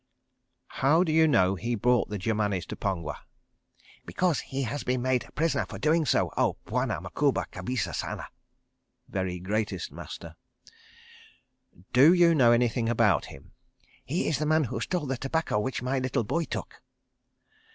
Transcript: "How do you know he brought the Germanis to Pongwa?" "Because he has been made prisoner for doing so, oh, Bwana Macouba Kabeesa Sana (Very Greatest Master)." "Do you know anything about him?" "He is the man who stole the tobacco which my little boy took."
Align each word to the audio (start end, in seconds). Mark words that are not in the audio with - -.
"How 0.81 1.03
do 1.03 1.11
you 1.11 1.27
know 1.27 1.53
he 1.53 1.75
brought 1.75 2.09
the 2.09 2.17
Germanis 2.17 2.65
to 2.69 2.75
Pongwa?" 2.75 3.17
"Because 4.03 4.39
he 4.39 4.63
has 4.63 4.83
been 4.83 5.03
made 5.03 5.29
prisoner 5.35 5.67
for 5.69 5.77
doing 5.77 6.07
so, 6.07 6.31
oh, 6.35 6.57
Bwana 6.65 6.99
Macouba 6.99 7.45
Kabeesa 7.51 7.93
Sana 7.93 8.27
(Very 9.07 9.37
Greatest 9.39 9.91
Master)." 9.91 10.33
"Do 11.93 12.13
you 12.15 12.33
know 12.33 12.51
anything 12.51 12.89
about 12.89 13.25
him?" 13.25 13.51
"He 14.03 14.27
is 14.27 14.39
the 14.39 14.47
man 14.47 14.63
who 14.63 14.79
stole 14.79 15.05
the 15.05 15.17
tobacco 15.17 15.59
which 15.59 15.83
my 15.83 15.99
little 15.99 16.23
boy 16.23 16.45
took." 16.45 16.81